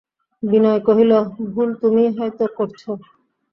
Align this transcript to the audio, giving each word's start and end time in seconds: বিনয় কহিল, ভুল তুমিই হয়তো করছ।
বিনয় 0.43 0.79
কহিল, 0.85 1.11
ভুল 1.51 1.69
তুমিই 1.81 2.09
হয়তো 2.17 2.45
করছ। 2.57 2.81